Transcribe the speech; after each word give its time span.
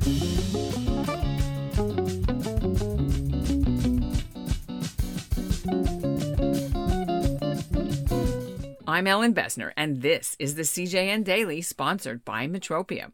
I'm 0.00 0.06
Ellin 9.06 9.34
Bessner, 9.34 9.72
and 9.76 10.00
this 10.00 10.36
is 10.38 10.54
the 10.54 10.62
CJN 10.62 11.24
Daily, 11.24 11.60
sponsored 11.60 12.24
by 12.24 12.46
Metropia. 12.46 13.12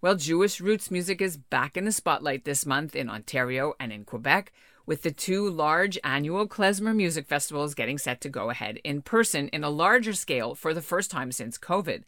Well, 0.00 0.14
Jewish 0.14 0.60
roots 0.60 0.92
music 0.92 1.20
is 1.20 1.36
back 1.36 1.76
in 1.76 1.84
the 1.84 1.92
spotlight 1.92 2.44
this 2.44 2.64
month 2.64 2.94
in 2.94 3.10
Ontario 3.10 3.74
and 3.80 3.92
in 3.92 4.04
Quebec, 4.04 4.52
with 4.86 5.02
the 5.02 5.10
two 5.10 5.48
large 5.48 5.98
annual 6.04 6.46
Klezmer 6.46 6.94
music 6.94 7.26
festivals 7.26 7.74
getting 7.74 7.98
set 7.98 8.20
to 8.20 8.28
go 8.28 8.50
ahead 8.50 8.78
in 8.84 9.02
person 9.02 9.48
in 9.48 9.64
a 9.64 9.70
larger 9.70 10.12
scale 10.12 10.54
for 10.54 10.72
the 10.72 10.82
first 10.82 11.10
time 11.10 11.32
since 11.32 11.58
COVID. 11.58 12.04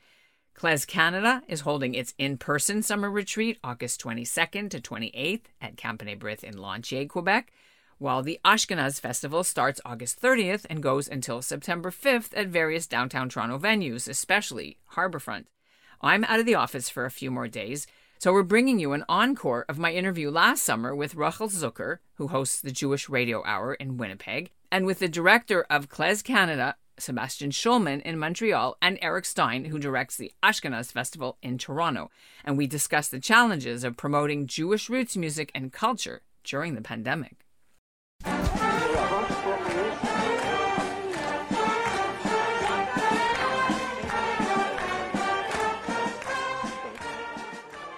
KlezKanada 0.57 1.43
is 1.49 1.61
holding 1.61 1.95
its 1.95 2.15
in 2.17 2.39
person 2.39 2.83
summer 2.83 3.11
retreat 3.11 3.59
August 3.63 4.01
22nd 4.01 4.71
to 4.71 4.81
28th 4.81 5.43
at 5.61 5.77
Camp 5.77 6.03
Brith 6.03 6.43
in 6.43 6.55
Lantier, 6.55 7.07
Quebec, 7.07 7.53
while 7.99 8.23
the 8.23 8.41
Ashkenaz 8.43 8.99
Festival 8.99 9.45
starts 9.45 9.83
August 9.85 10.21
30th 10.23 10.65
and 10.71 10.83
goes 10.83 11.09
until 11.09 11.43
September 11.43 11.91
5th 11.91 12.31
at 12.35 12.49
various 12.49 12.87
downtown 12.87 13.29
Toronto 13.29 13.59
venues, 13.59 14.09
especially 14.09 14.79
Harbourfront. 14.95 15.45
I'm 16.01 16.25
out 16.25 16.41
of 16.41 16.47
the 16.47 16.55
office 16.55 16.89
for 16.89 17.05
a 17.05 17.11
few 17.11 17.31
more 17.31 17.49
days, 17.49 17.87
so 18.19 18.33
we're 18.33 18.43
bringing 18.43 18.79
you 18.79 18.95
an 18.95 19.05
encore 19.11 19.67
of 19.69 19.79
my 19.79 19.93
interview 19.93 20.31
last 20.31 20.63
summer 20.63 20.97
with 20.97 21.15
Rachel 21.15 21.49
Zucker, 21.49 21.99
who 22.15 22.29
hosts 22.29 22.63
the 22.63 22.73
Jewish 22.73 23.11
Radio 23.11 23.45
Hour 23.45 23.75
in 23.75 23.99
Winnipeg, 23.99 24.53
and 24.73 24.87
with 24.87 25.01
the 25.01 25.09
director 25.09 25.67
of 25.69 25.91
KlezKanada, 25.91 26.77
Sebastian 26.99 27.51
Schulman 27.51 28.03
in 28.03 28.19
Montreal, 28.19 28.77
and 28.83 28.99
Eric 29.01 29.25
Stein, 29.25 29.67
who 29.67 29.79
directs 29.79 30.17
the 30.17 30.33
Ashkenaz 30.43 30.93
Festival 30.93 31.39
in 31.43 31.59
Toronto. 31.59 32.11
And 32.45 32.57
we 32.59 32.67
discuss 32.67 33.09
the 33.09 33.21
challenges 33.21 33.85
of 33.85 33.97
promoting 33.97 34.47
Jewish 34.47 34.89
roots 34.89 35.17
music 35.17 35.51
and 35.55 35.73
culture 35.73 36.23
during 36.45 36.75
the 36.75 36.83
pandemic. 36.83 37.46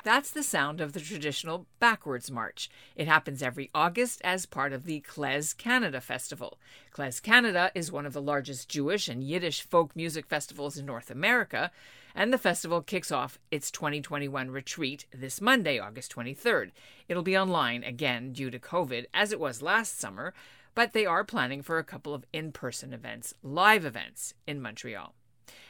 That's 0.08 0.30
the 0.30 0.42
sound 0.42 0.80
of 0.80 0.94
the 0.94 1.00
traditional 1.00 1.66
Backwards 1.80 2.30
March. 2.30 2.70
It 2.96 3.06
happens 3.06 3.42
every 3.42 3.68
August 3.74 4.22
as 4.24 4.46
part 4.46 4.72
of 4.72 4.86
the 4.86 5.02
KlezKanada 5.02 6.00
Festival. 6.00 6.58
KlezKanada 6.94 7.70
is 7.74 7.92
one 7.92 8.06
of 8.06 8.14
the 8.14 8.22
largest 8.22 8.70
Jewish 8.70 9.10
and 9.10 9.22
Yiddish 9.22 9.60
folk 9.60 9.94
music 9.94 10.24
festivals 10.24 10.78
in 10.78 10.86
North 10.86 11.10
America, 11.10 11.70
and 12.14 12.32
the 12.32 12.38
festival 12.38 12.80
kicks 12.80 13.12
off 13.12 13.38
its 13.50 13.70
2021 13.70 14.50
retreat 14.50 15.04
this 15.12 15.42
Monday, 15.42 15.78
August 15.78 16.16
23rd. 16.16 16.70
It'll 17.06 17.22
be 17.22 17.36
online 17.36 17.84
again 17.84 18.32
due 18.32 18.50
to 18.50 18.58
COVID, 18.58 19.04
as 19.12 19.30
it 19.30 19.38
was 19.38 19.60
last 19.60 20.00
summer, 20.00 20.32
but 20.74 20.94
they 20.94 21.04
are 21.04 21.22
planning 21.22 21.60
for 21.60 21.76
a 21.76 21.84
couple 21.84 22.14
of 22.14 22.24
in 22.32 22.50
person 22.50 22.94
events, 22.94 23.34
live 23.42 23.84
events 23.84 24.32
in 24.46 24.62
Montreal. 24.62 25.12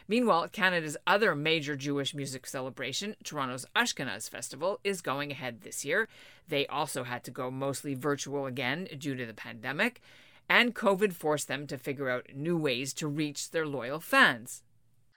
Meanwhile, 0.07 0.49
Canada's 0.49 0.97
other 1.07 1.35
major 1.35 1.77
Jewish 1.77 2.15
music 2.15 2.47
celebration, 2.47 3.17
Toronto's 3.23 3.67
Ashkenaz 3.77 4.29
Festival, 4.29 4.81
is 4.83 5.01
going 5.01 5.31
ahead 5.31 5.61
this 5.61 5.85
year. 5.85 6.09
They 6.49 6.67
also 6.67 7.05
had 7.05 7.25
to 7.25 7.31
go 7.31 7.51
mostly 7.51 7.95
virtual 7.95 8.47
again 8.47 8.89
due 8.99 9.15
to 9.15 9.27
the 9.27 9.35
pandemic, 9.35 10.01
and 10.49 10.75
COVID 10.75 11.13
forced 11.13 11.49
them 11.49 11.67
to 11.67 11.77
figure 11.77 12.09
out 12.09 12.35
new 12.35 12.57
ways 12.57 12.95
to 12.95 13.09
reach 13.09 13.51
their 13.51 13.67
loyal 13.67 14.01
fans. 14.01 14.63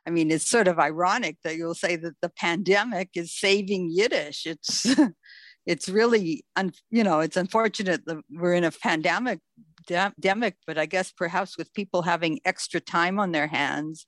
I 0.05 0.09
mean, 0.09 0.31
it's 0.31 0.49
sort 0.49 0.67
of 0.67 0.79
ironic 0.79 1.37
that 1.43 1.55
you'll 1.55 1.75
say 1.75 1.95
that 1.95 2.19
the 2.21 2.29
pandemic 2.29 3.11
is 3.15 3.33
saving 3.33 3.91
Yiddish. 3.91 4.45
It's 4.45 4.85
it's 5.65 5.87
really, 5.87 6.43
un, 6.55 6.73
you 6.89 7.03
know, 7.03 7.19
it's 7.19 7.37
unfortunate 7.37 8.05
that 8.05 8.21
we're 8.29 8.53
in 8.53 8.63
a 8.63 8.71
pandemic, 8.71 9.39
pandemic, 9.87 10.55
but 10.65 10.77
I 10.77 10.85
guess 10.85 11.11
perhaps 11.11 11.57
with 11.57 11.73
people 11.73 12.01
having 12.01 12.39
extra 12.45 12.79
time 12.79 13.19
on 13.19 13.31
their 13.31 13.47
hands, 13.47 14.05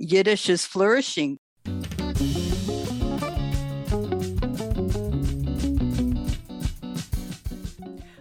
Yiddish 0.00 0.48
is 0.48 0.66
flourishing. 0.66 1.38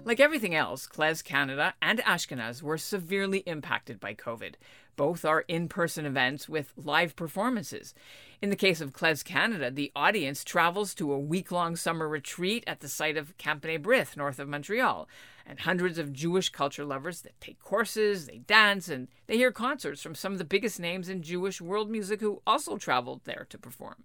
Like 0.09 0.19
everything 0.19 0.55
else, 0.55 0.87
KlezKanada 0.87 1.73
and 1.83 1.99
Ashkenaz 1.99 2.63
were 2.63 2.79
severely 2.79 3.43
impacted 3.45 3.99
by 3.99 4.15
COVID. 4.15 4.55
Both 4.95 5.23
are 5.23 5.45
in 5.47 5.67
person 5.67 6.03
events 6.03 6.49
with 6.49 6.73
live 6.75 7.15
performances. 7.15 7.93
In 8.41 8.49
the 8.49 8.55
case 8.55 8.81
of 8.81 8.91
KlezKanada, 8.91 9.75
the 9.75 9.91
audience 9.95 10.43
travels 10.43 10.95
to 10.95 11.13
a 11.13 11.19
week 11.19 11.51
long 11.51 11.75
summer 11.75 12.09
retreat 12.09 12.63
at 12.65 12.79
the 12.79 12.87
site 12.87 13.17
of 13.17 13.37
Camp 13.37 13.61
Brith, 13.61 14.17
north 14.17 14.39
of 14.39 14.49
Montreal 14.49 15.07
and 15.45 15.59
hundreds 15.59 15.99
of 15.99 16.11
Jewish 16.11 16.49
culture 16.49 16.85
lovers 16.85 17.21
that 17.21 17.39
take 17.39 17.59
courses, 17.59 18.25
they 18.25 18.39
dance, 18.39 18.89
and 18.89 19.09
they 19.27 19.37
hear 19.37 19.51
concerts 19.51 20.01
from 20.01 20.15
some 20.15 20.31
of 20.31 20.39
the 20.39 20.43
biggest 20.43 20.79
names 20.79 21.07
in 21.07 21.21
Jewish 21.21 21.61
world 21.61 21.87
music 21.87 22.19
who 22.19 22.41
also 22.47 22.77
traveled 22.77 23.21
there 23.25 23.45
to 23.51 23.59
perform. 23.59 24.03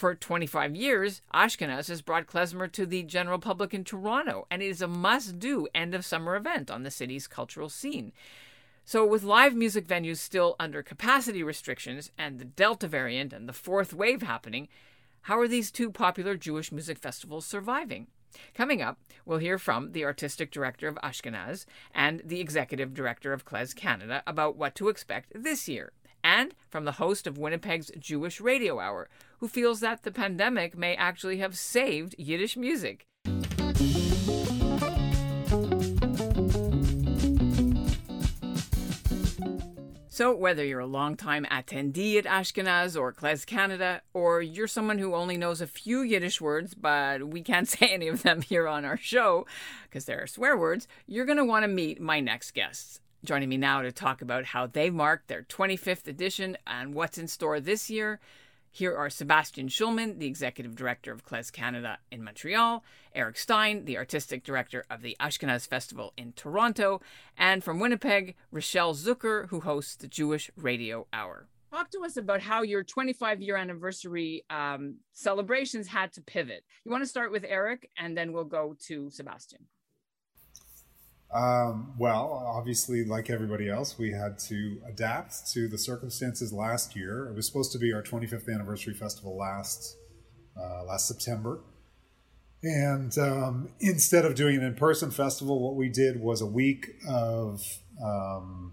For 0.00 0.14
25 0.14 0.74
years, 0.74 1.20
Ashkenaz 1.34 1.88
has 1.88 2.00
brought 2.00 2.26
klezmer 2.26 2.72
to 2.72 2.86
the 2.86 3.02
general 3.02 3.38
public 3.38 3.74
in 3.74 3.84
Toronto, 3.84 4.46
and 4.50 4.62
it 4.62 4.68
is 4.68 4.80
a 4.80 4.88
must 4.88 5.38
do 5.38 5.68
end 5.74 5.94
of 5.94 6.06
summer 6.06 6.36
event 6.36 6.70
on 6.70 6.84
the 6.84 6.90
city's 6.90 7.28
cultural 7.28 7.68
scene. 7.68 8.14
So, 8.86 9.04
with 9.04 9.24
live 9.24 9.54
music 9.54 9.86
venues 9.86 10.16
still 10.16 10.56
under 10.58 10.82
capacity 10.82 11.42
restrictions 11.42 12.10
and 12.16 12.38
the 12.38 12.46
Delta 12.46 12.88
variant 12.88 13.34
and 13.34 13.46
the 13.46 13.52
fourth 13.52 13.92
wave 13.92 14.22
happening, 14.22 14.68
how 15.24 15.38
are 15.38 15.46
these 15.46 15.70
two 15.70 15.90
popular 15.90 16.34
Jewish 16.34 16.72
music 16.72 16.98
festivals 16.98 17.44
surviving? 17.44 18.06
Coming 18.54 18.80
up, 18.80 18.98
we'll 19.26 19.36
hear 19.36 19.58
from 19.58 19.92
the 19.92 20.06
artistic 20.06 20.50
director 20.50 20.88
of 20.88 20.96
Ashkenaz 21.04 21.66
and 21.94 22.22
the 22.24 22.40
executive 22.40 22.94
director 22.94 23.34
of 23.34 23.44
KlezKanada 23.44 24.22
about 24.26 24.56
what 24.56 24.74
to 24.76 24.88
expect 24.88 25.30
this 25.34 25.68
year, 25.68 25.92
and 26.24 26.54
from 26.70 26.86
the 26.86 26.92
host 26.92 27.26
of 27.26 27.36
Winnipeg's 27.36 27.90
Jewish 27.98 28.40
Radio 28.40 28.80
Hour, 28.80 29.10
who 29.40 29.48
feels 29.48 29.80
that 29.80 30.02
the 30.02 30.12
pandemic 30.12 30.76
may 30.76 30.94
actually 30.94 31.38
have 31.38 31.56
saved 31.56 32.14
Yiddish 32.18 32.56
music. 32.56 33.06
So, 40.08 40.36
whether 40.36 40.62
you're 40.62 40.80
a 40.80 40.86
long-time 40.86 41.46
attendee 41.50 42.18
at 42.18 42.26
Ashkenaz 42.26 42.94
or 42.94 43.10
KlezKanada, 43.10 44.00
or 44.12 44.42
you're 44.42 44.66
someone 44.66 44.98
who 44.98 45.14
only 45.14 45.38
knows 45.38 45.62
a 45.62 45.66
few 45.66 46.02
Yiddish 46.02 46.42
words, 46.42 46.74
but 46.74 47.26
we 47.28 47.40
can't 47.40 47.66
say 47.68 47.86
any 47.86 48.08
of 48.08 48.22
them 48.22 48.42
here 48.42 48.68
on 48.68 48.84
our 48.84 48.98
show 48.98 49.46
because 49.84 50.04
they're 50.04 50.26
swear 50.26 50.58
words, 50.58 50.86
you're 51.06 51.24
going 51.24 51.38
to 51.38 51.44
want 51.46 51.62
to 51.62 51.68
meet 51.68 52.02
my 52.02 52.20
next 52.20 52.50
guests. 52.50 53.00
Joining 53.24 53.48
me 53.48 53.56
now 53.56 53.80
to 53.80 53.92
talk 53.92 54.20
about 54.20 54.44
how 54.44 54.66
they 54.66 54.90
marked 54.90 55.28
their 55.28 55.42
25th 55.42 56.06
edition 56.06 56.58
and 56.66 56.92
what's 56.94 57.16
in 57.16 57.26
store 57.26 57.58
this 57.58 57.88
year 57.88 58.20
here 58.70 58.96
are 58.96 59.10
Sebastian 59.10 59.68
Schulman, 59.68 60.18
the 60.18 60.26
executive 60.26 60.76
director 60.76 61.12
of 61.12 61.24
KlezKanada 61.24 61.96
in 62.10 62.22
Montreal, 62.22 62.84
Eric 63.14 63.36
Stein, 63.36 63.84
the 63.84 63.98
artistic 63.98 64.44
director 64.44 64.84
of 64.88 65.02
the 65.02 65.16
Ashkenaz 65.20 65.66
Festival 65.66 66.12
in 66.16 66.32
Toronto, 66.32 67.00
and 67.36 67.64
from 67.64 67.80
Winnipeg, 67.80 68.36
Rochelle 68.52 68.94
Zucker, 68.94 69.48
who 69.48 69.60
hosts 69.60 69.96
the 69.96 70.06
Jewish 70.06 70.50
Radio 70.56 71.06
Hour. 71.12 71.48
Talk 71.72 71.90
to 71.90 72.04
us 72.04 72.16
about 72.16 72.40
how 72.40 72.62
your 72.62 72.82
25 72.82 73.40
year 73.40 73.56
anniversary 73.56 74.44
um, 74.50 74.96
celebrations 75.12 75.88
had 75.88 76.12
to 76.12 76.20
pivot. 76.20 76.64
You 76.84 76.90
want 76.90 77.02
to 77.02 77.08
start 77.08 77.32
with 77.32 77.44
Eric, 77.46 77.88
and 77.98 78.16
then 78.16 78.32
we'll 78.32 78.44
go 78.44 78.76
to 78.86 79.10
Sebastian. 79.10 79.66
Um, 81.32 81.94
well, 81.96 82.44
obviously, 82.44 83.04
like 83.04 83.30
everybody 83.30 83.68
else, 83.68 83.96
we 83.96 84.10
had 84.10 84.38
to 84.48 84.80
adapt 84.88 85.52
to 85.52 85.68
the 85.68 85.78
circumstances 85.78 86.52
last 86.52 86.96
year. 86.96 87.28
It 87.28 87.36
was 87.36 87.46
supposed 87.46 87.70
to 87.72 87.78
be 87.78 87.92
our 87.92 88.02
25th 88.02 88.52
anniversary 88.52 88.94
festival 88.94 89.36
last 89.36 89.96
uh, 90.60 90.84
last 90.84 91.06
September, 91.06 91.60
and 92.64 93.16
um, 93.16 93.70
instead 93.78 94.24
of 94.24 94.34
doing 94.34 94.56
an 94.56 94.64
in-person 94.64 95.12
festival, 95.12 95.60
what 95.60 95.76
we 95.76 95.88
did 95.88 96.20
was 96.20 96.40
a 96.40 96.46
week 96.46 96.96
of 97.08 97.62
um, 98.04 98.72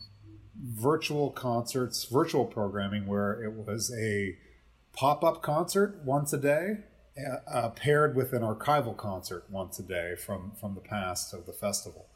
virtual 0.59 1.29
concerts, 1.29 2.05
virtual 2.05 2.45
programming, 2.45 3.05
where 3.05 3.41
it 3.43 3.53
was 3.53 3.95
a 3.95 4.35
pop-up 4.93 5.43
concert 5.43 6.01
once 6.03 6.33
a 6.33 6.39
day, 6.39 6.77
uh, 7.47 7.69
paired 7.69 8.15
with 8.15 8.33
an 8.33 8.41
archival 8.41 8.97
concert 8.97 9.45
once 9.51 9.77
a 9.77 9.83
day 9.83 10.15
from 10.15 10.53
from 10.59 10.73
the 10.73 10.81
past 10.81 11.35
of 11.35 11.45
the 11.45 11.53
festival. 11.53 12.07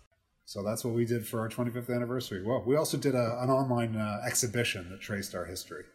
So 0.51 0.61
that's 0.61 0.83
what 0.83 0.93
we 0.93 1.05
did 1.05 1.25
for 1.25 1.39
our 1.39 1.47
25th 1.47 1.89
anniversary. 1.95 2.43
Well, 2.43 2.61
we 2.65 2.75
also 2.75 2.97
did 2.97 3.15
a, 3.15 3.41
an 3.41 3.49
online 3.49 3.95
uh, 3.95 4.21
exhibition 4.27 4.89
that 4.89 4.99
traced 4.99 5.33
our 5.33 5.45
history. 5.45 5.85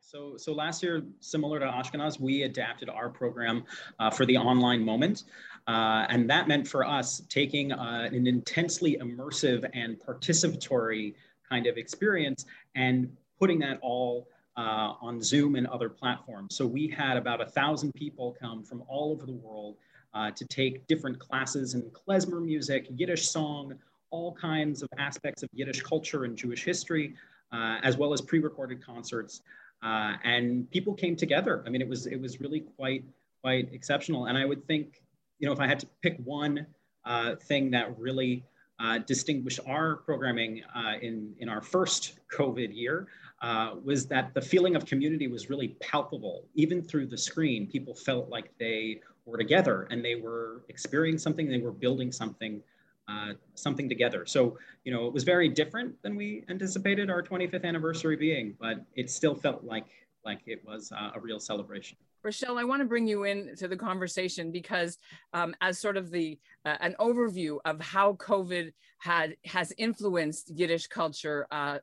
So, 0.00 0.38
so 0.38 0.54
last 0.54 0.82
year, 0.82 1.02
similar 1.20 1.60
to 1.60 1.66
Ashkenaz, 1.66 2.18
we 2.18 2.44
adapted 2.44 2.88
our 2.88 3.10
program 3.10 3.62
uh, 3.98 4.08
for 4.08 4.24
the 4.24 4.38
online 4.38 4.82
moment. 4.82 5.24
Uh, 5.68 6.06
and 6.08 6.30
that 6.30 6.48
meant 6.48 6.66
for 6.66 6.82
us 6.82 7.20
taking 7.28 7.72
uh, 7.72 8.08
an 8.10 8.26
intensely 8.26 8.96
immersive 9.02 9.68
and 9.74 10.00
participatory 10.00 11.12
kind 11.46 11.66
of 11.66 11.76
experience 11.76 12.46
and 12.76 13.14
putting 13.38 13.58
that 13.58 13.78
all 13.82 14.28
uh, 14.56 14.94
on 15.02 15.22
Zoom 15.22 15.56
and 15.56 15.66
other 15.66 15.90
platforms. 15.90 16.56
So 16.56 16.66
we 16.66 16.88
had 16.88 17.18
about 17.18 17.42
a 17.42 17.46
thousand 17.46 17.92
people 17.92 18.34
come 18.40 18.64
from 18.64 18.82
all 18.88 19.12
over 19.12 19.26
the 19.26 19.34
world 19.34 19.76
uh, 20.14 20.30
to 20.30 20.46
take 20.46 20.86
different 20.86 21.18
classes 21.18 21.74
in 21.74 21.82
klezmer 21.90 22.42
music, 22.42 22.86
Yiddish 22.96 23.28
song, 23.28 23.74
all 24.10 24.34
kinds 24.34 24.82
of 24.82 24.88
aspects 24.98 25.42
of 25.42 25.48
Yiddish 25.52 25.82
culture 25.82 26.24
and 26.24 26.36
Jewish 26.36 26.64
history, 26.64 27.14
uh, 27.52 27.78
as 27.82 27.96
well 27.96 28.12
as 28.12 28.20
pre-recorded 28.20 28.84
concerts. 28.84 29.42
Uh, 29.82 30.14
and 30.24 30.70
people 30.70 30.94
came 30.94 31.16
together. 31.16 31.62
I 31.66 31.70
mean, 31.70 31.80
it 31.80 31.88
was 31.88 32.06
it 32.06 32.20
was 32.20 32.40
really 32.40 32.60
quite 32.76 33.04
quite 33.40 33.72
exceptional. 33.72 34.26
And 34.26 34.36
I 34.36 34.44
would 34.44 34.66
think, 34.66 35.02
you 35.38 35.46
know, 35.46 35.52
if 35.52 35.60
I 35.60 35.66
had 35.66 35.80
to 35.80 35.86
pick 36.02 36.18
one 36.24 36.66
uh, 37.04 37.36
thing 37.36 37.70
that 37.70 37.98
really 37.98 38.44
uh, 38.78 38.98
distinguished 38.98 39.60
our 39.66 39.96
programming 39.96 40.62
uh, 40.74 40.94
in 41.00 41.34
in 41.38 41.48
our 41.48 41.62
first 41.62 42.20
COVID 42.30 42.74
year, 42.74 43.08
uh, 43.42 43.74
was 43.82 44.06
that 44.06 44.34
the 44.34 44.40
feeling 44.40 44.76
of 44.76 44.84
community 44.84 45.26
was 45.26 45.48
really 45.48 45.68
palpable. 45.80 46.44
Even 46.54 46.82
through 46.82 47.06
the 47.06 47.16
screen, 47.16 47.66
people 47.66 47.94
felt 47.94 48.28
like 48.28 48.50
they 48.58 49.00
were 49.24 49.38
together 49.38 49.86
and 49.90 50.04
they 50.04 50.16
were 50.16 50.62
experiencing 50.68 51.18
something, 51.18 51.48
they 51.48 51.58
were 51.58 51.72
building 51.72 52.12
something, 52.12 52.62
uh, 53.10 53.32
something 53.54 53.88
together. 53.88 54.24
So, 54.26 54.56
you 54.84 54.92
know, 54.92 55.06
it 55.06 55.12
was 55.12 55.24
very 55.24 55.48
different 55.48 56.00
than 56.02 56.16
we 56.16 56.44
anticipated 56.48 57.10
our 57.10 57.22
25th 57.22 57.64
anniversary 57.64 58.16
being, 58.16 58.54
but 58.60 58.84
it 58.94 59.10
still 59.10 59.34
felt 59.34 59.64
like 59.64 59.86
like 60.24 60.40
it 60.46 60.62
was 60.66 60.92
uh, 60.92 61.12
a 61.14 61.20
real 61.20 61.40
celebration. 61.40 61.96
Rochelle, 62.22 62.58
I 62.58 62.64
want 62.64 62.82
to 62.82 62.86
bring 62.86 63.06
you 63.06 63.24
into 63.24 63.66
the 63.66 63.76
conversation 63.76 64.52
because, 64.52 64.98
um, 65.32 65.54
as 65.62 65.78
sort 65.78 65.96
of 65.96 66.10
the 66.10 66.38
uh, 66.66 66.76
an 66.80 66.94
overview 67.00 67.58
of 67.64 67.80
how 67.80 68.14
COVID 68.14 68.72
had 68.98 69.36
has 69.46 69.72
influenced 69.78 70.50
Yiddish 70.54 70.88
culture 70.88 71.46
uh, 71.50 71.78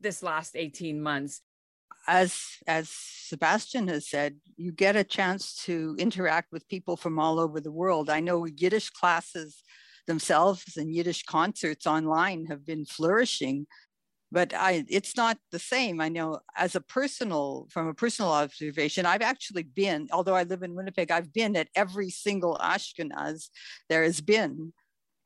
this 0.00 0.22
last 0.22 0.54
18 0.56 1.00
months 1.02 1.42
as 2.06 2.58
as 2.66 2.88
sebastian 2.88 3.88
has 3.88 4.08
said 4.08 4.36
you 4.56 4.72
get 4.72 4.96
a 4.96 5.04
chance 5.04 5.54
to 5.64 5.94
interact 5.98 6.50
with 6.50 6.68
people 6.68 6.96
from 6.96 7.18
all 7.18 7.38
over 7.38 7.60
the 7.60 7.70
world 7.70 8.08
i 8.08 8.20
know 8.20 8.46
yiddish 8.46 8.90
classes 8.90 9.62
themselves 10.06 10.76
and 10.76 10.94
yiddish 10.94 11.22
concerts 11.24 11.86
online 11.86 12.46
have 12.46 12.64
been 12.64 12.84
flourishing 12.84 13.66
but 14.32 14.54
I, 14.54 14.84
it's 14.88 15.16
not 15.16 15.38
the 15.50 15.58
same. 15.58 16.00
I 16.00 16.08
know 16.08 16.40
as 16.56 16.76
a 16.76 16.80
personal, 16.80 17.66
from 17.70 17.88
a 17.88 17.94
personal 17.94 18.30
observation, 18.30 19.04
I've 19.04 19.22
actually 19.22 19.64
been, 19.64 20.08
although 20.12 20.36
I 20.36 20.44
live 20.44 20.62
in 20.62 20.74
Winnipeg, 20.74 21.10
I've 21.10 21.32
been 21.32 21.56
at 21.56 21.68
every 21.74 22.10
single 22.10 22.56
Ashkenaz 22.58 23.48
there 23.88 24.04
has 24.04 24.20
been. 24.20 24.72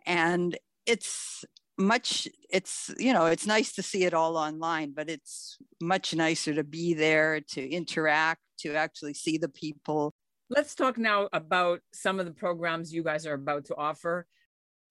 And 0.07 0.57
it's 0.87 1.45
much 1.77 2.29
it's 2.51 2.95
you 2.99 3.13
know 3.13 3.27
it's 3.27 3.49
nice 3.49 3.73
to 3.73 3.83
see 3.83 4.05
it 4.05 4.15
all 4.15 4.37
online 4.37 4.93
but 4.95 5.11
it's 5.11 5.59
much 5.83 6.15
nicer 6.15 6.55
to 6.55 6.63
be 6.63 6.95
there 6.95 7.41
to 7.41 7.69
interact 7.69 8.41
to 8.57 8.77
actually 8.77 9.13
see 9.13 9.37
the 9.39 9.49
people 9.49 10.15
let's 10.51 10.77
talk 10.77 10.97
now 10.97 11.29
about 11.33 11.81
some 11.93 12.21
of 12.21 12.27
the 12.27 12.33
programs 12.33 12.95
you 12.95 13.03
guys 13.03 13.27
are 13.27 13.35
about 13.35 13.65
to 13.65 13.75
offer 13.75 14.25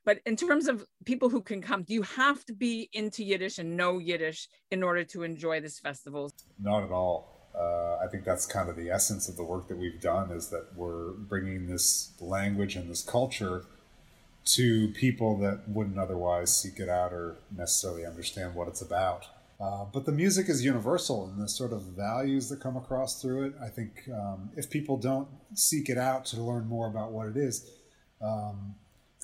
but 0.05 0.19
in 0.25 0.35
terms 0.35 0.67
of 0.67 0.85
people 1.05 1.29
who 1.29 1.41
can 1.41 1.61
come 1.61 1.83
do 1.83 1.93
you 1.93 2.03
have 2.03 2.45
to 2.45 2.53
be 2.53 2.89
into 2.93 3.23
yiddish 3.23 3.57
and 3.57 3.75
know 3.75 3.99
yiddish 3.99 4.47
in 4.71 4.83
order 4.83 5.03
to 5.03 5.23
enjoy 5.23 5.59
this 5.59 5.79
festival 5.79 6.31
not 6.59 6.83
at 6.83 6.91
all 6.91 7.49
uh, 7.55 8.03
i 8.03 8.07
think 8.11 8.23
that's 8.23 8.45
kind 8.45 8.69
of 8.69 8.75
the 8.75 8.89
essence 8.89 9.27
of 9.29 9.35
the 9.35 9.43
work 9.43 9.67
that 9.67 9.77
we've 9.77 10.01
done 10.01 10.31
is 10.31 10.49
that 10.49 10.67
we're 10.75 11.11
bringing 11.11 11.67
this 11.67 12.13
language 12.19 12.75
and 12.75 12.89
this 12.89 13.03
culture 13.03 13.65
to 14.45 14.89
people 14.89 15.37
that 15.37 15.67
wouldn't 15.67 15.97
otherwise 15.97 16.55
seek 16.55 16.79
it 16.79 16.89
out 16.89 17.13
or 17.13 17.37
necessarily 17.55 18.05
understand 18.05 18.55
what 18.55 18.67
it's 18.67 18.81
about. 18.81 19.27
Uh, 19.59 19.85
but 19.85 20.05
the 20.05 20.11
music 20.11 20.49
is 20.49 20.65
universal 20.65 21.25
and 21.25 21.41
the 21.41 21.47
sort 21.47 21.71
of 21.71 21.81
values 21.83 22.49
that 22.49 22.59
come 22.59 22.75
across 22.75 23.21
through 23.21 23.45
it. 23.45 23.53
I 23.61 23.69
think 23.69 24.09
um, 24.13 24.49
if 24.57 24.69
people 24.69 24.97
don't 24.97 25.27
seek 25.53 25.89
it 25.89 25.97
out 25.97 26.25
to 26.25 26.41
learn 26.41 26.67
more 26.67 26.87
about 26.87 27.11
what 27.11 27.27
it 27.27 27.37
is, 27.37 27.69
um, 28.21 28.75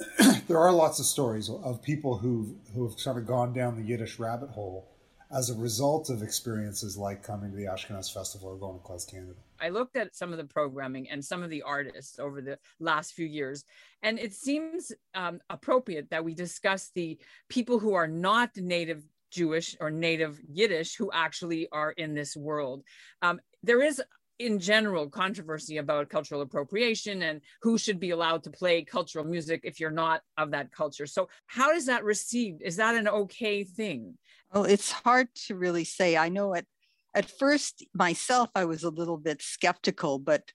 there 0.47 0.59
are 0.59 0.71
lots 0.71 0.99
of 0.99 1.05
stories 1.05 1.49
of 1.49 1.81
people 1.81 2.17
who've 2.17 2.53
who've 2.73 2.99
sort 2.99 3.17
of 3.17 3.25
gone 3.25 3.53
down 3.53 3.75
the 3.75 3.83
Yiddish 3.83 4.19
rabbit 4.19 4.49
hole 4.49 4.89
as 5.31 5.49
a 5.49 5.55
result 5.55 6.09
of 6.09 6.23
experiences 6.23 6.97
like 6.97 7.21
coming 7.21 7.51
to 7.51 7.57
the 7.57 7.65
Ashkenaz 7.65 8.11
Festival 8.11 8.49
or 8.49 8.57
going 8.57 8.79
to 8.79 8.83
KlezKanada. 8.83 9.35
I 9.61 9.69
looked 9.69 9.95
at 9.95 10.15
some 10.15 10.31
of 10.31 10.37
the 10.37 10.45
programming 10.45 11.09
and 11.09 11.23
some 11.23 11.43
of 11.43 11.51
the 11.51 11.61
artists 11.61 12.17
over 12.17 12.41
the 12.41 12.57
last 12.79 13.13
few 13.13 13.27
years, 13.27 13.63
and 14.01 14.17
it 14.17 14.33
seems 14.33 14.91
um, 15.13 15.39
appropriate 15.49 16.09
that 16.09 16.23
we 16.23 16.33
discuss 16.33 16.89
the 16.95 17.19
people 17.47 17.77
who 17.77 17.93
are 17.93 18.07
not 18.07 18.55
native 18.57 19.03
Jewish 19.29 19.75
or 19.79 19.91
native 19.91 20.39
Yiddish 20.51 20.95
who 20.95 21.11
actually 21.13 21.67
are 21.71 21.91
in 21.91 22.15
this 22.15 22.35
world. 22.35 22.83
Um, 23.21 23.39
there 23.61 23.83
is 23.83 24.01
in 24.39 24.57
general 24.57 25.09
controversy 25.09 25.77
about 25.77 26.09
cultural 26.09 26.41
appropriation 26.41 27.21
and 27.23 27.41
who 27.61 27.77
should 27.77 27.99
be 27.99 28.11
allowed 28.11 28.43
to 28.43 28.49
play 28.49 28.83
cultural 28.83 29.25
music 29.25 29.61
if 29.63 29.79
you're 29.79 29.91
not 29.91 30.21
of 30.37 30.51
that 30.51 30.71
culture. 30.71 31.05
So, 31.05 31.29
how 31.45 31.71
is 31.71 31.85
that 31.87 32.03
received? 32.05 32.61
Is 32.61 32.77
that 32.77 32.95
an 32.95 33.07
okay 33.07 33.63
thing? 33.63 34.17
Well, 34.53 34.63
it's 34.63 34.91
hard 34.91 35.27
to 35.47 35.55
really 35.55 35.83
say. 35.83 36.17
I 36.17 36.29
know 36.29 36.55
at 36.55 36.65
at 37.13 37.29
first 37.29 37.85
myself 37.93 38.49
I 38.55 38.65
was 38.65 38.83
a 38.83 38.89
little 38.89 39.17
bit 39.17 39.41
skeptical, 39.41 40.19
but 40.19 40.51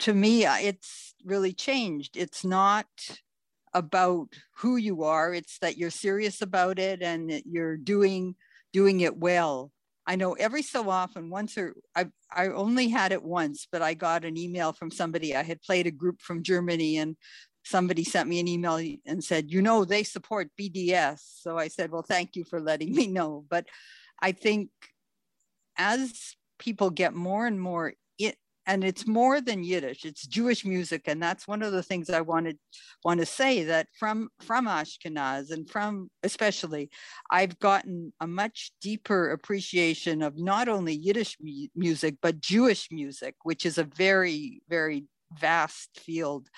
to 0.00 0.12
me 0.12 0.44
uh, 0.44 0.58
it's 0.60 1.14
really 1.24 1.52
changed. 1.52 2.16
It's 2.16 2.44
not 2.44 2.86
about 3.72 4.28
who 4.56 4.76
you 4.76 5.04
are; 5.04 5.32
it's 5.32 5.58
that 5.60 5.78
you're 5.78 5.90
serious 5.90 6.42
about 6.42 6.78
it 6.78 7.02
and 7.02 7.30
that 7.30 7.46
you're 7.46 7.78
doing 7.78 8.34
doing 8.72 9.00
it 9.00 9.16
well. 9.16 9.72
I 10.08 10.16
know 10.16 10.32
every 10.32 10.62
so 10.62 10.88
often, 10.88 11.28
once 11.28 11.58
or 11.58 11.74
I, 11.94 12.06
I 12.32 12.46
only 12.48 12.88
had 12.88 13.12
it 13.12 13.22
once, 13.22 13.68
but 13.70 13.82
I 13.82 13.92
got 13.92 14.24
an 14.24 14.38
email 14.38 14.72
from 14.72 14.90
somebody. 14.90 15.36
I 15.36 15.42
had 15.42 15.60
played 15.60 15.86
a 15.86 15.90
group 15.90 16.22
from 16.22 16.42
Germany 16.42 16.96
and 16.96 17.14
somebody 17.62 18.04
sent 18.04 18.26
me 18.26 18.40
an 18.40 18.48
email 18.48 18.80
and 19.04 19.22
said, 19.22 19.50
you 19.50 19.60
know, 19.60 19.84
they 19.84 20.02
support 20.02 20.48
BDS. 20.58 21.20
So 21.42 21.58
I 21.58 21.68
said, 21.68 21.92
well, 21.92 22.02
thank 22.02 22.36
you 22.36 22.44
for 22.44 22.58
letting 22.58 22.94
me 22.94 23.06
know. 23.06 23.44
But 23.50 23.66
I 24.18 24.32
think 24.32 24.70
as 25.76 26.34
people 26.58 26.88
get 26.88 27.12
more 27.12 27.46
and 27.46 27.60
more 27.60 27.92
and 28.68 28.84
it's 28.84 29.06
more 29.06 29.40
than 29.40 29.64
Yiddish, 29.64 30.04
it's 30.04 30.26
Jewish 30.26 30.62
music. 30.62 31.04
And 31.06 31.22
that's 31.22 31.48
one 31.48 31.62
of 31.62 31.72
the 31.72 31.82
things 31.82 32.10
I 32.10 32.20
wanted 32.20 32.58
want 33.02 33.18
to 33.18 33.26
say 33.26 33.64
that 33.64 33.88
from 33.98 34.28
from 34.42 34.66
Ashkenaz 34.66 35.50
and 35.50 35.68
from 35.68 36.10
especially, 36.22 36.90
I've 37.30 37.58
gotten 37.58 38.12
a 38.20 38.26
much 38.26 38.72
deeper 38.82 39.30
appreciation 39.30 40.20
of 40.20 40.36
not 40.36 40.68
only 40.68 40.94
Yiddish 40.94 41.38
mu- 41.40 41.68
music, 41.74 42.16
but 42.20 42.42
Jewish 42.42 42.88
music, 42.92 43.36
which 43.42 43.64
is 43.64 43.78
a 43.78 43.84
very, 43.84 44.60
very 44.68 45.04
vast 45.32 45.98
field. 45.98 46.48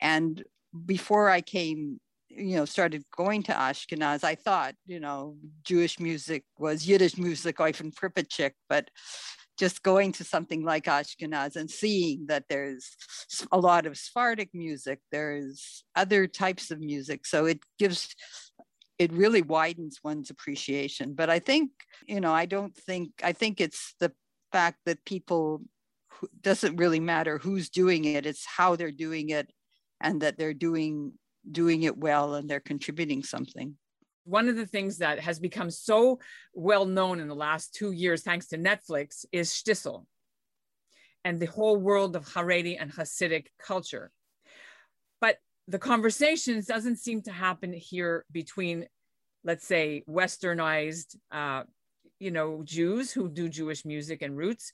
And 0.00 0.42
before 0.84 1.30
I 1.30 1.42
came, 1.42 2.00
you 2.28 2.56
know, 2.56 2.64
started 2.64 3.04
going 3.16 3.44
to 3.44 3.52
Ashkenaz, 3.52 4.24
I 4.24 4.34
thought, 4.34 4.74
you 4.86 4.98
know, 4.98 5.36
Jewish 5.62 6.00
music 6.00 6.42
was 6.58 6.88
Yiddish 6.88 7.18
music, 7.18 7.58
Oyfn 7.58 7.94
Pripetshik, 7.94 8.52
but 8.68 8.88
just 9.62 9.84
going 9.84 10.10
to 10.10 10.24
something 10.24 10.64
like 10.64 10.86
Ashkenaz 10.86 11.54
and 11.54 11.70
seeing 11.70 12.26
that 12.26 12.46
there's 12.48 12.96
a 13.52 13.58
lot 13.60 13.86
of 13.86 13.96
Sephardic 13.96 14.48
music, 14.52 14.98
there's 15.12 15.84
other 15.94 16.26
types 16.26 16.72
of 16.72 16.80
music. 16.80 17.24
So 17.24 17.46
it 17.46 17.60
gives, 17.78 18.12
it 18.98 19.12
really 19.12 19.40
widens 19.40 20.00
one's 20.02 20.30
appreciation. 20.30 21.14
But 21.14 21.30
I 21.30 21.38
think, 21.38 21.70
you 22.08 22.20
know, 22.20 22.32
I 22.32 22.44
don't 22.44 22.74
think, 22.76 23.12
I 23.22 23.32
think 23.32 23.60
it's 23.60 23.94
the 24.00 24.10
fact 24.50 24.78
that 24.84 25.04
people 25.04 25.62
doesn't 26.40 26.74
really 26.74 27.00
matter 27.00 27.38
who's 27.38 27.68
doing 27.68 28.04
it 28.04 28.26
it's 28.26 28.44
how 28.44 28.76
they're 28.76 28.92
doing 28.92 29.30
it 29.30 29.50
and 30.00 30.20
that 30.20 30.38
they're 30.38 30.54
doing 30.54 31.12
doing 31.50 31.84
it 31.84 31.96
well 31.96 32.34
and 32.34 32.48
they're 32.48 32.60
contributing 32.60 33.22
something 33.22 33.76
one 34.24 34.48
of 34.48 34.56
the 34.56 34.66
things 34.66 34.98
that 34.98 35.18
has 35.20 35.38
become 35.38 35.70
so 35.70 36.18
well 36.54 36.84
known 36.84 37.20
in 37.20 37.28
the 37.28 37.34
last 37.34 37.74
two 37.74 37.92
years 37.92 38.22
thanks 38.22 38.48
to 38.48 38.58
netflix 38.58 39.24
is 39.32 39.50
shtisel 39.50 40.04
and 41.24 41.38
the 41.40 41.46
whole 41.46 41.76
world 41.76 42.16
of 42.16 42.26
haredi 42.26 42.76
and 42.78 42.92
hasidic 42.92 43.46
culture 43.58 44.10
but 45.20 45.38
the 45.68 45.78
conversations 45.78 46.66
doesn't 46.66 46.96
seem 46.96 47.22
to 47.22 47.32
happen 47.32 47.72
here 47.72 48.24
between 48.32 48.86
let's 49.44 49.66
say 49.66 50.02
westernized 50.08 51.16
uh, 51.30 51.62
you 52.18 52.30
know 52.30 52.62
jews 52.64 53.10
who 53.12 53.28
do 53.28 53.48
jewish 53.48 53.84
music 53.84 54.22
and 54.22 54.36
roots 54.36 54.72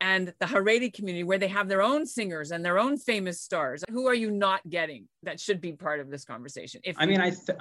and 0.00 0.32
the 0.40 0.46
Haredi 0.46 0.92
community 0.92 1.24
where 1.24 1.38
they 1.38 1.48
have 1.48 1.68
their 1.68 1.82
own 1.82 2.06
singers 2.06 2.52
and 2.52 2.64
their 2.64 2.78
own 2.78 2.96
famous 2.96 3.40
stars. 3.40 3.84
Who 3.90 4.06
are 4.06 4.14
you 4.14 4.30
not 4.30 4.66
getting 4.68 5.08
that 5.22 5.38
should 5.38 5.60
be 5.60 5.72
part 5.72 6.00
of 6.00 6.10
this 6.10 6.24
conversation? 6.24 6.80
If 6.84 6.96
I 6.98 7.06
mean, 7.06 7.20
I, 7.20 7.30
th- 7.30 7.58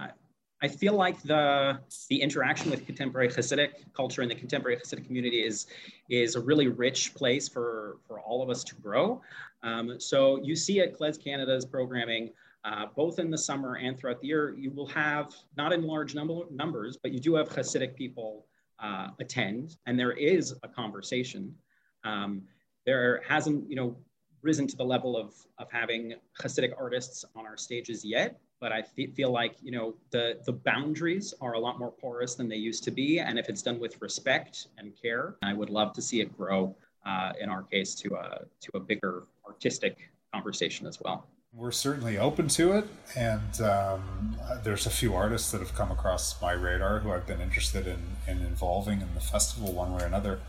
I 0.61 0.67
feel 0.67 0.93
like 0.93 1.21
the 1.23 1.79
the 2.09 2.21
interaction 2.21 2.69
with 2.69 2.85
contemporary 2.85 3.29
Hasidic 3.29 3.71
culture 3.93 4.21
and 4.21 4.29
the 4.29 4.35
contemporary 4.35 4.77
Hasidic 4.77 5.05
community 5.05 5.41
is 5.45 5.67
is 6.09 6.35
a 6.35 6.39
really 6.39 6.67
rich 6.67 7.15
place 7.15 7.47
for 7.47 7.97
for 8.07 8.19
all 8.19 8.41
of 8.41 8.49
us 8.49 8.63
to 8.65 8.75
grow. 8.75 9.21
Um, 9.63 9.99
so 9.99 10.41
you 10.43 10.55
see 10.55 10.79
at 10.81 10.97
KlezKanada's 10.97 11.65
programming. 11.65 12.31
Uh, 12.65 12.87
both 12.93 13.19
in 13.19 13.31
the 13.31 13.37
summer 13.37 13.77
and 13.77 13.97
throughout 13.97 14.19
the 14.19 14.27
year, 14.27 14.53
you 14.57 14.69
will 14.71 14.85
have 14.85 15.33
not 15.55 15.71
in 15.71 15.81
large 15.81 16.13
number, 16.13 16.41
numbers, 16.51 16.97
but 17.01 17.13
you 17.13 17.19
do 17.21 17.33
have 17.35 17.47
Hasidic 17.47 17.95
people 17.95 18.47
uh, 18.79 19.07
attend 19.21 19.77
and 19.85 19.97
there 19.97 20.11
is 20.11 20.53
a 20.63 20.67
conversation. 20.67 21.55
Um, 22.03 22.41
there 22.85 23.21
hasn't, 23.25 23.69
you 23.69 23.77
know, 23.77 23.95
risen 24.41 24.67
to 24.67 24.75
the 24.75 24.83
level 24.83 25.17
of, 25.17 25.33
of 25.57 25.71
having 25.71 26.15
Hasidic 26.39 26.73
artists 26.77 27.25
on 27.35 27.45
our 27.45 27.57
stages 27.57 28.05
yet, 28.05 28.39
but 28.59 28.71
I 28.71 28.81
feel 29.15 29.31
like, 29.31 29.55
you 29.61 29.71
know, 29.71 29.95
the, 30.11 30.39
the 30.45 30.53
boundaries 30.53 31.33
are 31.41 31.53
a 31.53 31.59
lot 31.59 31.79
more 31.79 31.91
porous 31.91 32.35
than 32.35 32.49
they 32.49 32.57
used 32.57 32.83
to 32.85 32.91
be. 32.91 33.19
And 33.19 33.39
if 33.39 33.49
it's 33.49 33.61
done 33.61 33.79
with 33.79 34.01
respect 34.01 34.67
and 34.77 34.91
care, 35.01 35.35
I 35.41 35.53
would 35.53 35.69
love 35.69 35.93
to 35.93 36.01
see 36.01 36.21
it 36.21 36.35
grow, 36.37 36.75
uh, 37.05 37.33
in 37.39 37.49
our 37.49 37.63
case, 37.63 37.95
to 37.95 38.15
a, 38.15 38.45
to 38.61 38.71
a 38.75 38.79
bigger 38.79 39.23
artistic 39.45 40.09
conversation 40.33 40.87
as 40.87 40.99
well. 41.01 41.25
We're 41.51 41.71
certainly 41.71 42.19
open 42.19 42.47
to 42.49 42.73
it, 42.73 42.85
and 43.17 43.61
um, 43.61 44.37
there's 44.63 44.85
a 44.85 44.91
few 44.91 45.15
artists 45.15 45.51
that 45.51 45.61
have 45.61 45.73
come 45.73 45.89
across 45.89 46.39
my 46.39 46.51
radar 46.51 46.99
who 46.99 47.11
I've 47.11 47.25
been 47.25 47.41
interested 47.41 47.87
in, 47.87 47.97
in 48.27 48.45
involving 48.45 49.01
in 49.01 49.15
the 49.15 49.19
festival 49.19 49.73
one 49.73 49.91
way 49.93 50.03
or 50.03 50.05
another. 50.05 50.41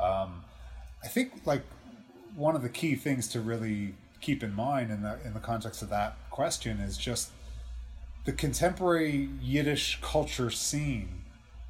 Um, 0.00 0.44
I 1.02 1.08
think 1.08 1.32
like 1.46 1.62
one 2.36 2.54
of 2.54 2.62
the 2.62 2.68
key 2.68 2.94
things 2.94 3.26
to 3.28 3.40
really 3.40 3.94
keep 4.20 4.42
in 4.42 4.54
mind 4.54 4.90
in 4.90 5.02
the 5.02 5.18
in 5.24 5.34
the 5.34 5.40
context 5.40 5.82
of 5.82 5.88
that 5.88 6.16
question 6.30 6.78
is 6.78 6.96
just 6.96 7.30
the 8.24 8.32
contemporary 8.32 9.28
Yiddish 9.40 9.98
culture 10.02 10.50
scene 10.50 11.22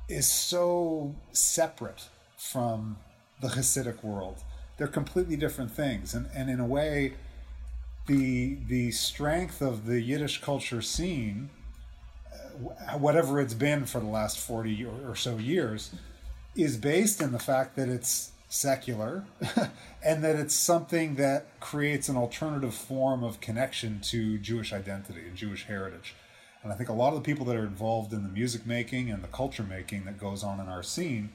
is 0.08 0.26
so 0.26 1.14
separate 1.32 2.08
from 2.36 2.96
the 3.40 3.48
Hasidic 3.48 4.02
world. 4.02 4.42
They're 4.76 4.86
completely 4.86 5.36
different 5.36 5.70
things, 5.70 6.14
and 6.14 6.28
and 6.34 6.50
in 6.50 6.60
a 6.60 6.66
way 6.66 7.14
the 8.06 8.58
the 8.68 8.90
strength 8.90 9.60
of 9.60 9.86
the 9.86 10.00
Yiddish 10.00 10.40
culture 10.40 10.82
scene, 10.82 11.50
uh, 12.32 12.98
whatever 12.98 13.40
it's 13.40 13.54
been 13.54 13.84
for 13.84 14.00
the 14.00 14.06
last 14.06 14.38
forty 14.38 14.84
or, 14.84 15.10
or 15.10 15.16
so 15.16 15.36
years, 15.38 15.90
is 16.54 16.76
based 16.76 17.20
in 17.20 17.32
the 17.32 17.38
fact 17.38 17.76
that 17.76 17.88
it's 17.88 18.32
secular 18.48 19.24
and 20.04 20.22
that 20.22 20.36
it's 20.36 20.54
something 20.54 21.16
that 21.16 21.58
creates 21.60 22.08
an 22.08 22.16
alternative 22.16 22.74
form 22.74 23.24
of 23.24 23.40
connection 23.40 24.00
to 24.00 24.38
Jewish 24.38 24.72
identity 24.72 25.22
and 25.26 25.36
Jewish 25.36 25.64
heritage. 25.64 26.14
And 26.62 26.72
I 26.72 26.76
think 26.76 26.88
a 26.88 26.94
lot 26.94 27.10
of 27.10 27.14
the 27.14 27.20
people 27.20 27.46
that 27.46 27.56
are 27.56 27.66
involved 27.66 28.12
in 28.12 28.22
the 28.22 28.28
music 28.28 28.66
making 28.66 29.10
and 29.10 29.22
the 29.22 29.28
culture 29.28 29.62
making 29.62 30.04
that 30.04 30.18
goes 30.18 30.42
on 30.42 30.60
in 30.60 30.68
our 30.68 30.82
scene 30.82 31.30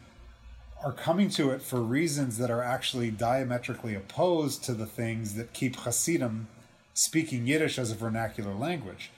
are 0.83 0.91
coming 0.91 1.29
to 1.29 1.51
it 1.51 1.61
for 1.61 1.79
reasons 1.79 2.37
that 2.37 2.49
are 2.49 2.63
actually 2.63 3.11
diametrically 3.11 3.95
opposed 3.95 4.63
to 4.63 4.73
the 4.73 4.85
things 4.85 5.35
that 5.35 5.53
keep 5.53 5.75
Hasidim 5.77 6.47
speaking 6.93 7.47
Yiddish 7.47 7.77
as 7.77 7.91
a 7.91 7.95
vernacular 7.95 8.53
language. 8.53 9.11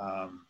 Um, 0.00 0.46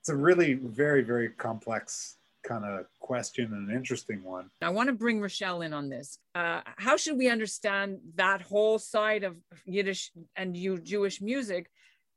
it's 0.00 0.08
a 0.08 0.16
really 0.16 0.54
very, 0.54 1.02
very 1.02 1.30
complex 1.30 2.17
kind 2.48 2.64
of 2.64 2.86
question 3.00 3.52
and 3.52 3.68
an 3.68 3.76
interesting 3.76 4.22
one. 4.24 4.48
I 4.62 4.70
want 4.70 4.88
to 4.88 4.94
bring 4.94 5.20
Rochelle 5.20 5.62
in 5.62 5.72
on 5.72 5.90
this. 5.90 6.18
Uh, 6.34 6.62
how 6.76 6.96
should 6.96 7.18
we 7.18 7.28
understand 7.28 7.98
that 8.14 8.40
whole 8.40 8.78
side 8.78 9.24
of 9.24 9.36
Yiddish 9.66 10.10
and 10.34 10.54
Jewish 10.54 11.20
music? 11.20 11.70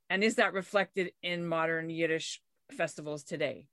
And 0.08 0.24
is 0.24 0.36
that 0.36 0.54
reflected 0.54 1.12
in 1.22 1.46
modern 1.46 1.90
Yiddish 1.90 2.40
festivals 2.76 3.24
today? 3.24 3.66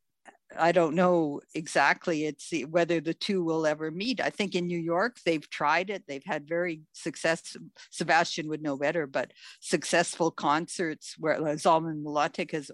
I 0.58 0.72
don't 0.72 0.96
know 0.96 1.42
exactly 1.54 2.26
it's 2.26 2.52
whether 2.70 3.00
the 3.00 3.14
two 3.14 3.44
will 3.44 3.68
ever 3.68 3.92
meet. 3.92 4.20
I 4.20 4.32
think 4.32 4.56
in 4.56 4.66
New 4.66 4.80
York 4.80 5.18
they've 5.24 5.48
tried 5.50 5.90
it. 5.92 6.04
They've 6.08 6.26
had 6.26 6.48
very 6.48 6.82
success. 6.92 7.56
Sebastian 7.92 8.48
would 8.50 8.64
know 8.64 8.76
better, 8.76 9.06
but 9.06 9.32
successful 9.60 10.32
concerts 10.32 11.16
where 11.20 11.40
Zalman 11.40 12.04
Mlotek 12.04 12.52
has 12.52 12.72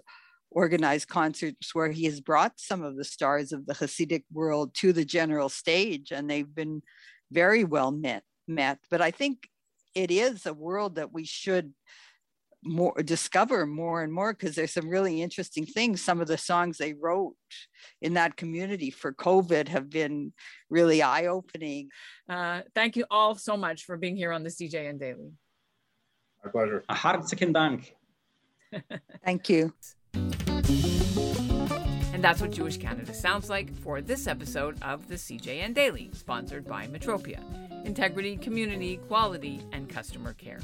organized 0.56 1.06
concerts 1.06 1.74
where 1.74 1.90
he 1.90 2.06
has 2.06 2.22
brought 2.22 2.54
some 2.56 2.82
of 2.82 2.96
the 2.96 3.04
stars 3.04 3.52
of 3.52 3.66
the 3.66 3.74
Hasidic 3.74 4.24
world 4.32 4.74
to 4.76 4.90
the 4.90 5.04
general 5.04 5.50
stage, 5.50 6.10
and 6.10 6.30
they've 6.30 6.54
been 6.54 6.82
very 7.30 7.62
well 7.62 7.92
met. 7.92 8.22
Met, 8.48 8.78
but 8.90 9.02
I 9.02 9.10
think 9.10 9.48
it 9.94 10.10
is 10.10 10.46
a 10.46 10.54
world 10.54 10.94
that 10.94 11.12
we 11.12 11.24
should 11.24 11.74
more 12.62 12.94
discover 13.04 13.66
more 13.66 14.02
and 14.02 14.12
more 14.12 14.32
because 14.32 14.54
there's 14.54 14.72
some 14.72 14.88
really 14.88 15.20
interesting 15.20 15.66
things. 15.66 16.00
Some 16.00 16.20
of 16.20 16.28
the 16.28 16.38
songs 16.38 16.78
they 16.78 16.94
wrote 16.94 17.34
in 18.00 18.14
that 18.14 18.36
community 18.36 18.90
for 18.90 19.12
covid 19.12 19.66
have 19.68 19.90
been 19.90 20.32
really 20.70 21.02
eye-opening. 21.02 21.90
Uh, 22.28 22.60
thank 22.72 22.96
you 22.96 23.04
all 23.10 23.34
so 23.34 23.56
much 23.56 23.84
for 23.84 23.96
being 23.96 24.16
here 24.16 24.32
on 24.32 24.44
the 24.44 24.50
cjn 24.50 24.98
daily. 24.98 25.32
My 26.44 26.50
pleasure. 26.52 26.84
A 26.88 26.94
herzlichen 26.94 27.52
dank 27.52 27.96
thank 29.24 29.48
you. 29.48 29.62
and 29.62 29.72
that's 32.26 32.40
what 32.40 32.50
Jewish 32.50 32.76
Canada 32.76 33.14
sounds 33.14 33.48
like 33.48 33.72
for 33.72 34.00
this 34.00 34.26
episode 34.26 34.76
of 34.82 35.06
the 35.06 35.14
CJN 35.14 35.72
Daily, 35.74 36.10
sponsored 36.12 36.66
by 36.66 36.88
Metropia 36.88 37.38
Integrity, 37.86 38.36
Community, 38.36 38.96
Quality, 38.96 39.64
and 39.70 39.88
Customer 39.88 40.32
Care. 40.32 40.58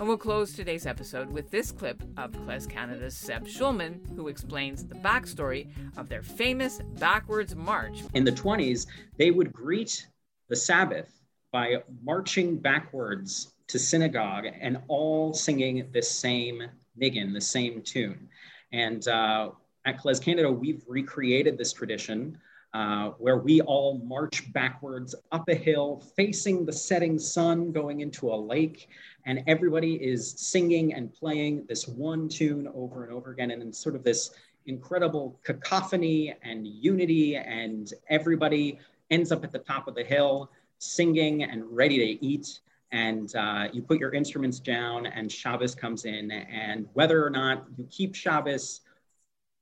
And 0.00 0.08
we'll 0.08 0.16
close 0.16 0.52
today's 0.52 0.84
episode 0.84 1.30
with 1.30 1.48
this 1.52 1.70
clip 1.70 2.02
of 2.16 2.32
KlezKanada's 2.32 3.16
Seb 3.16 3.46
Schulman, 3.46 4.00
who 4.16 4.26
explains 4.26 4.84
the 4.84 4.96
backstory 4.96 5.68
of 5.96 6.08
their 6.08 6.24
famous 6.24 6.80
backwards 6.98 7.54
march. 7.54 8.02
In 8.14 8.24
the 8.24 8.32
20s, 8.32 8.88
they 9.16 9.30
would 9.30 9.52
greet 9.52 10.04
the 10.48 10.56
Sabbath 10.56 11.22
by 11.52 11.84
marching 12.02 12.56
backwards 12.56 13.52
to 13.68 13.78
synagogue 13.78 14.46
and 14.60 14.78
all 14.88 15.32
singing 15.32 15.86
the 15.92 16.02
same 16.02 16.64
niggin, 17.00 17.32
the 17.32 17.40
same 17.40 17.80
tune. 17.80 18.28
And 18.72 19.06
uh, 19.06 19.50
at 19.84 20.00
KlezKanada, 20.00 20.56
we've 20.56 20.82
recreated 20.86 21.58
this 21.58 21.72
tradition 21.72 22.38
uh, 22.72 23.10
where 23.18 23.36
we 23.36 23.60
all 23.60 23.98
march 23.98 24.52
backwards 24.52 25.14
up 25.30 25.48
a 25.48 25.54
hill, 25.54 26.02
facing 26.16 26.66
the 26.66 26.72
setting 26.72 27.18
sun, 27.18 27.70
going 27.70 28.00
into 28.00 28.32
a 28.32 28.34
lake, 28.34 28.88
and 29.26 29.44
everybody 29.46 29.94
is 29.94 30.32
singing 30.32 30.92
and 30.92 31.14
playing 31.14 31.64
this 31.68 31.86
one 31.86 32.28
tune 32.28 32.68
over 32.74 33.04
and 33.04 33.12
over 33.12 33.30
again, 33.30 33.52
and 33.52 33.62
in 33.62 33.72
sort 33.72 33.94
of 33.94 34.02
this 34.02 34.30
incredible 34.66 35.38
cacophony 35.44 36.34
and 36.42 36.66
unity, 36.66 37.36
and 37.36 37.92
everybody 38.08 38.78
ends 39.10 39.30
up 39.30 39.44
at 39.44 39.52
the 39.52 39.58
top 39.58 39.86
of 39.86 39.94
the 39.94 40.02
hill 40.04 40.50
singing 40.78 41.44
and 41.44 41.64
ready 41.70 41.98
to 41.98 42.24
eat. 42.24 42.60
And 42.90 43.34
uh, 43.36 43.68
you 43.72 43.82
put 43.82 43.98
your 43.98 44.14
instruments 44.14 44.58
down, 44.58 45.06
and 45.06 45.30
Shabbos 45.30 45.74
comes 45.74 46.04
in. 46.04 46.30
And 46.30 46.88
whether 46.92 47.24
or 47.24 47.30
not 47.30 47.64
you 47.76 47.86
keep 47.90 48.14
Shabbos, 48.14 48.80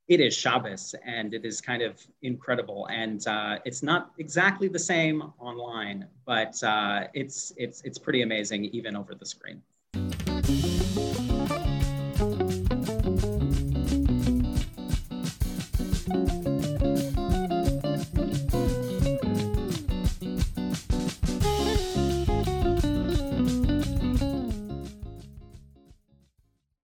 it 0.07 0.19
is 0.19 0.35
Shabbos, 0.35 0.95
and 1.05 1.33
it 1.33 1.45
is 1.45 1.61
kind 1.61 1.81
of 1.81 2.05
incredible. 2.21 2.87
And 2.87 3.25
uh, 3.25 3.59
it's 3.65 3.81
not 3.81 4.11
exactly 4.17 4.67
the 4.67 4.79
same 4.79 5.21
online, 5.39 6.07
but 6.25 6.61
uh, 6.63 7.07
it's 7.13 7.53
it's 7.57 7.81
it's 7.83 7.97
pretty 7.97 8.21
amazing 8.21 8.65
even 8.65 8.95
over 8.95 9.15
the 9.15 9.25
screen. 9.25 9.61